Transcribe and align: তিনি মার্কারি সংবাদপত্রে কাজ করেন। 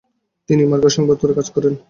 তিনি 0.49 0.61
মার্কারি 0.65 0.93
সংবাদপত্রে 0.97 1.37
কাজ 1.37 1.47
করেন। 1.55 1.73